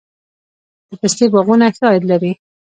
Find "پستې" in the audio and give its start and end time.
1.01-1.25